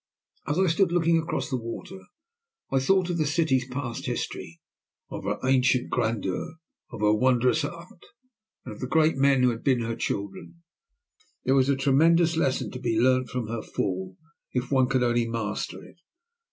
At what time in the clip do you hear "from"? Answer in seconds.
13.29-13.45